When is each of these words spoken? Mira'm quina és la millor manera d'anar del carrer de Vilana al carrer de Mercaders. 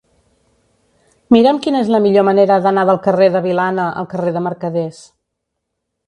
Mira'm 1.35 1.59
quina 1.65 1.81
és 1.85 1.91
la 1.95 1.99
millor 2.05 2.25
manera 2.29 2.57
d'anar 2.63 2.85
del 2.91 2.99
carrer 3.07 3.27
de 3.35 3.41
Vilana 3.43 3.85
al 4.03 4.09
carrer 4.15 4.33
de 4.39 4.43
Mercaders. 4.47 5.03